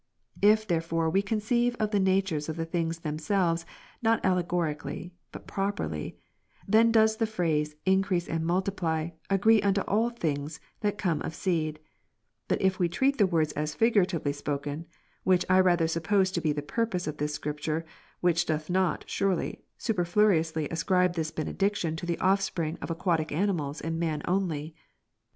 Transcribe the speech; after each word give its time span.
37. 0.41 0.53
If 0.53 0.67
therefore 0.67 1.09
we 1.11 1.21
conceive 1.21 1.75
of 1.79 1.91
the 1.91 1.99
natures 1.99 2.49
of 2.49 2.55
the 2.55 2.65
things 2.65 3.01
themselves, 3.01 3.67
not 4.01 4.19
allegorically, 4.25 5.13
but 5.31 5.45
properly, 5.45 6.17
then 6.67 6.91
does 6.91 7.17
the 7.17 7.27
phrase 7.27 7.75
i7icrease 7.85 8.27
and 8.27 8.43
multiply, 8.43 9.09
agree 9.29 9.61
unto 9.61 9.81
all 9.81 10.09
things, 10.09 10.59
that 10.79 10.97
come 10.97 11.21
of 11.21 11.35
seed. 11.35 11.77
But 12.47 12.59
if 12.63 12.79
we 12.79 12.89
treat 12.89 13.13
of 13.13 13.17
the 13.19 13.27
words 13.27 13.51
as 13.53 13.75
figuratively 13.75 14.33
spoken, 14.33 14.87
(which 15.23 15.45
I 15.47 15.59
rather 15.59 15.87
suppose 15.87 16.31
to 16.31 16.41
be 16.41 16.51
the 16.51 16.63
purpose 16.63 17.05
of 17.05 17.17
the 17.17 17.27
Scripture, 17.27 17.85
which 18.21 18.47
doth 18.47 18.71
not, 18.71 19.03
surely, 19.07 19.61
superfluously 19.77 20.67
ascribe 20.69 21.13
this 21.13 21.29
benediction 21.29 21.95
to 21.97 22.07
the 22.07 22.17
offspring 22.17 22.79
of 22.81 22.89
aquatic 22.89 23.31
animals 23.31 23.79
and 23.79 23.99
man 23.99 24.23
only;) 24.25 24.25
manifold 24.25 24.49
meaning; 24.49 24.49
things 24.49 24.49
of 24.49 24.49
God, 24.49 24.49
manifoldly 24.49 24.69
expressed. 24.73 24.83